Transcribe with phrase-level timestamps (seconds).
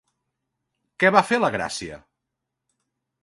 [1.03, 1.99] Què va fer la Gràcia?